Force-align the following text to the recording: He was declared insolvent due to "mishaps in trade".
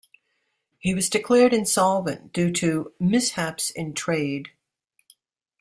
He 0.79 0.95
was 0.95 1.11
declared 1.11 1.53
insolvent 1.53 2.33
due 2.33 2.51
to 2.53 2.91
"mishaps 2.99 3.69
in 3.69 3.93
trade". 3.93 4.49